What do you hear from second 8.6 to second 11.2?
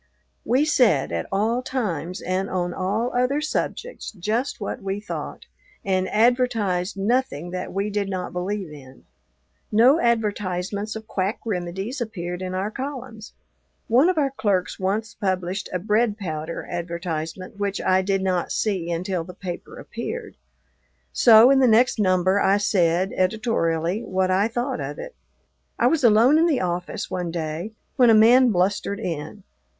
in. No advertisements of